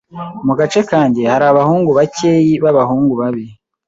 Mu 0.45 0.53
gace 0.59 0.81
kanjye 0.89 1.21
hari 1.31 1.45
abahungu 1.51 1.89
bakeyi 1.99 2.53
b'abahungu 2.63 3.13
babi. 3.21 3.45